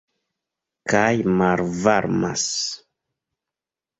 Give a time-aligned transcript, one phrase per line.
[0.93, 2.45] Kaj malvarmas.